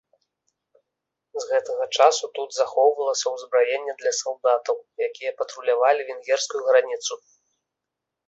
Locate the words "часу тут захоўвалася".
1.97-3.27